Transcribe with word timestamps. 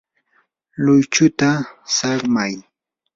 luychuta 0.83 1.49
saqmay. 1.95 2.53